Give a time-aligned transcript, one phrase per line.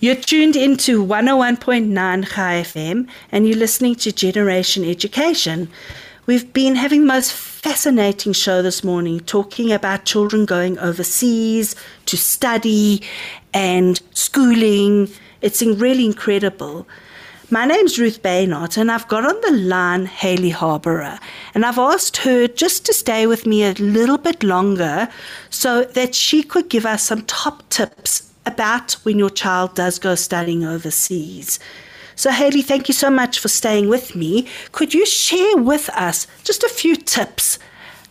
[0.00, 5.68] You're tuned into 101.9 Chai FM and you're listening to Generation Education.
[6.26, 11.74] We've been having the most fascinating show this morning talking about children going overseas
[12.06, 13.02] to study
[13.52, 15.08] and schooling.
[15.40, 16.86] It's really incredible.
[17.50, 21.18] My name's Ruth Beinart, and I've got on the line Haley Harborough.
[21.56, 25.08] And I've asked her just to stay with me a little bit longer
[25.50, 30.14] so that she could give us some top tips about when your child does go
[30.14, 31.60] studying overseas.
[32.16, 34.48] So, Haley, thank you so much for staying with me.
[34.72, 37.60] Could you share with us just a few tips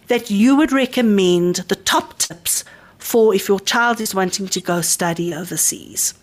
[0.08, 2.64] that you would recommend, the top tips
[2.98, 6.14] for if your child is wanting to go study overseas?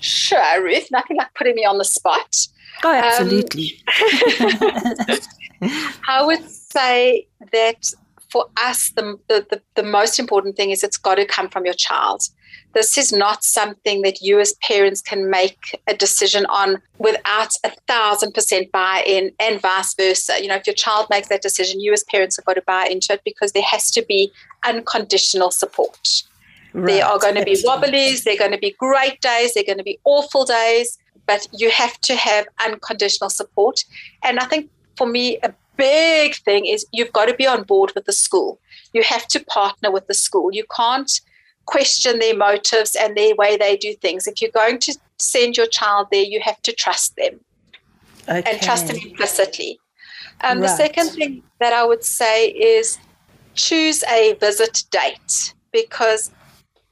[0.00, 0.90] Sure, Ruth.
[0.90, 2.46] Nothing like putting me on the spot.
[2.84, 3.82] Oh, absolutely.
[4.40, 5.18] Um,
[6.08, 7.92] I would say that
[8.30, 11.74] for us, the, the, the, most important thing is it's got to come from your
[11.74, 12.22] child.
[12.72, 17.70] This is not something that you as parents can make a decision on without a
[17.88, 20.40] thousand percent buy in and vice versa.
[20.40, 22.86] You know, if your child makes that decision, you as parents have got to buy
[22.86, 24.32] into it because there has to be
[24.64, 26.22] unconditional support.
[26.72, 26.86] Right.
[26.86, 29.66] There are going to be wobblies, there are going to be great days, there are
[29.66, 33.84] going to be awful days, but you have to have unconditional support.
[34.22, 37.92] And I think for me, a big thing is you've got to be on board
[37.94, 38.60] with the school.
[38.92, 40.52] You have to partner with the school.
[40.52, 41.10] You can't
[41.64, 44.26] question their motives and their way they do things.
[44.26, 47.40] If you're going to send your child there, you have to trust them
[48.28, 48.42] okay.
[48.46, 49.78] and trust them implicitly.
[50.42, 50.66] Um, right.
[50.66, 52.98] The second thing that I would say is
[53.54, 56.30] choose a visit date because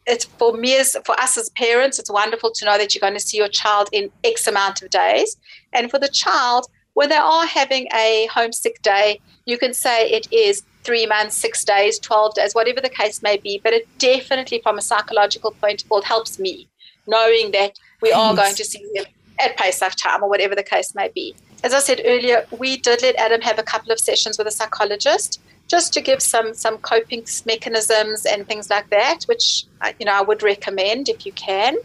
[0.07, 3.21] it's for me as for us as parents, it's wonderful to know that you're going
[3.21, 5.37] to see your child in X amount of days.
[5.75, 6.67] And for the child,
[6.99, 11.65] when they are having a homesick day, you can say it is three months, six
[11.65, 13.61] days, 12 days, whatever the case may be.
[13.63, 16.67] But it definitely, from a psychological point of view, helps me
[17.07, 19.05] knowing that we are going to see them
[19.39, 21.37] at Pesach time or whatever the case may be.
[21.63, 24.51] As I said earlier, we did let Adam have a couple of sessions with a
[24.51, 30.07] psychologist just to give some some coping mechanisms and things like that, which uh, you
[30.07, 31.77] know I would recommend if you can.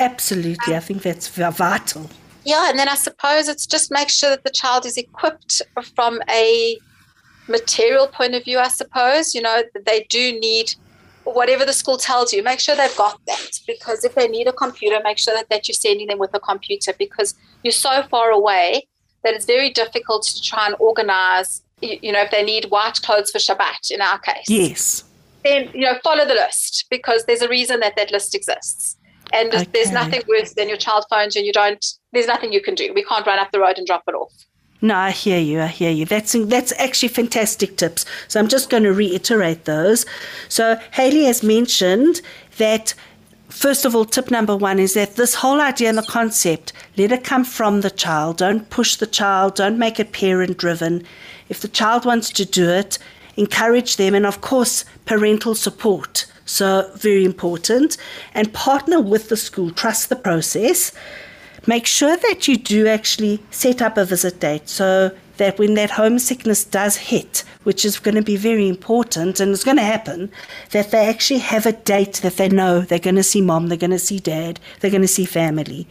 [0.00, 2.10] Absolutely, I think that's vital
[2.48, 5.60] yeah, and then I suppose it's just make sure that the child is equipped
[5.94, 6.78] from a
[7.46, 9.34] material point of view, I suppose.
[9.34, 10.74] You know, they do need
[11.24, 13.60] whatever the school tells you, make sure they've got that.
[13.66, 16.40] Because if they need a computer, make sure that, that you're sending them with a
[16.40, 18.88] computer because you're so far away
[19.24, 22.98] that it's very difficult to try and organize, you, you know, if they need white
[23.02, 24.46] clothes for Shabbat in our case.
[24.48, 25.04] Yes.
[25.44, 28.96] Then, you know, follow the list because there's a reason that that list exists.
[29.32, 29.66] And okay.
[29.72, 32.92] there's nothing worse than your child phones and you don't, there's nothing you can do.
[32.94, 34.32] We can't run up the road and drop it off.
[34.80, 35.60] No, I hear you.
[35.60, 36.04] I hear you.
[36.04, 38.04] That's that's actually fantastic tips.
[38.28, 40.06] So I'm just going to reiterate those.
[40.48, 42.20] So Haley has mentioned
[42.58, 42.94] that
[43.48, 47.10] first of all, tip number one is that this whole idea and the concept let
[47.10, 48.36] it come from the child.
[48.36, 49.56] Don't push the child.
[49.56, 51.04] Don't make it parent driven.
[51.48, 52.98] If the child wants to do it,
[53.36, 56.26] encourage them, and of course, parental support.
[56.48, 57.98] So, very important.
[58.32, 60.92] And partner with the school, trust the process.
[61.66, 65.90] Make sure that you do actually set up a visit date so that when that
[65.90, 70.30] homesickness does hit, which is going to be very important and it's going to happen,
[70.70, 73.76] that they actually have a date that they know they're going to see mom, they're
[73.76, 75.86] going to see dad, they're going to see family.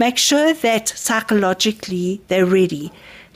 [0.00, 2.90] Make sure that psychologically they're ready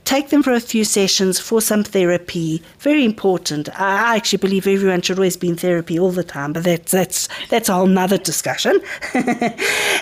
[0.04, 2.62] take them for a few sessions for some therapy.
[2.78, 3.68] Very important.
[3.80, 7.28] I actually believe everyone should always be in therapy all the time, but that's that's
[7.48, 8.80] that's a whole nother discussion.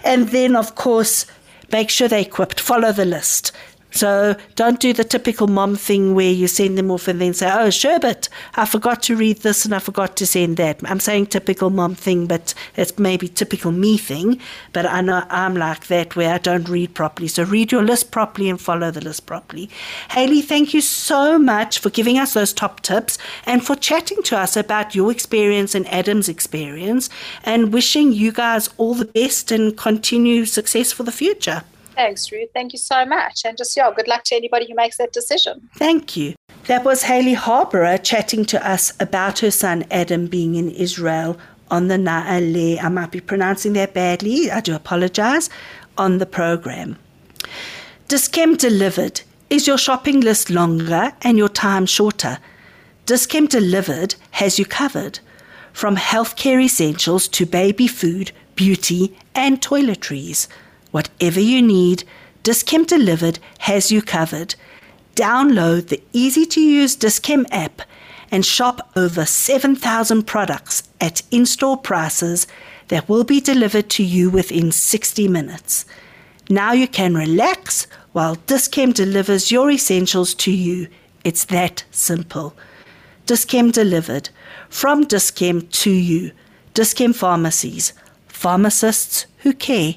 [0.04, 1.26] and then of course
[1.72, 2.60] make sure they're equipped.
[2.60, 3.52] Follow the list.
[3.90, 7.50] So don't do the typical mom thing where you send them off and then say,
[7.50, 10.80] oh, Sherbet, I forgot to read this and I forgot to send that.
[10.84, 14.40] I'm saying typical mom thing, but it's maybe typical me thing.
[14.72, 17.28] But I know I'm like that where I don't read properly.
[17.28, 19.68] So read your list properly and follow the list properly.
[20.10, 24.38] Haley, thank you so much for giving us those top tips and for chatting to
[24.38, 27.10] us about your experience and Adam's experience
[27.44, 31.64] and wishing you guys all the best and continue success for the future.
[32.00, 32.48] Thanks, Ruth.
[32.54, 33.44] Thank you so much.
[33.44, 35.68] And just, yeah, good luck to anybody who makes that decision.
[35.76, 36.34] Thank you.
[36.64, 41.38] That was Haley Harborough chatting to us about her son Adam being in Israel
[41.70, 42.82] on the Na'ale.
[42.82, 44.50] I might be pronouncing that badly.
[44.50, 45.50] I do apologize.
[45.98, 46.96] On the program.
[48.08, 49.20] Dis-Chem Delivered.
[49.50, 52.38] Is your shopping list longer and your time shorter?
[53.04, 55.20] Dis-Chem Delivered has you covered.
[55.74, 60.48] From healthcare essentials to baby food, beauty, and toiletries.
[60.90, 62.04] Whatever you need,
[62.42, 64.54] Dis-Chem Delivered has you covered.
[65.14, 67.82] Download the easy to use Dis-Chem app
[68.30, 72.46] and shop over 7,000 products at in store prices
[72.88, 75.84] that will be delivered to you within 60 minutes.
[76.48, 80.88] Now you can relax while Dis-Chem delivers your essentials to you.
[81.22, 82.56] It's that simple.
[83.26, 84.30] Dis-Chem delivered
[84.68, 86.32] from Dis-Chem to you.
[86.74, 87.92] Dis-Chem Pharmacies,
[88.26, 89.94] pharmacists who care.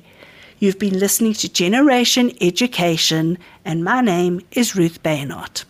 [0.63, 5.65] You've been listening to Generation Education, and my name is Ruth Beinart.